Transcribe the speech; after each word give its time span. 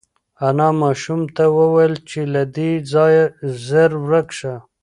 انا 0.47 0.69
ماشوم 0.81 1.21
ته 1.35 1.43
وویل 1.57 1.93
چې 2.09 2.19
له 2.33 2.43
دې 2.55 2.71
ځایه 2.91 3.25
زر 3.67 3.91
ورک 4.07 4.27
شه. 4.39 4.53